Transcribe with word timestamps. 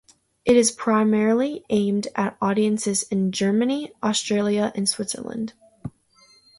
It 0.45 0.57
is 0.57 0.71
primarily 0.71 1.63
aimed 1.69 2.07
at 2.15 2.35
audiences 2.41 3.03
in 3.11 3.31
Germany, 3.31 3.91
Austria 4.01 4.71
and 4.73 4.89
Switzerland. 4.89 5.53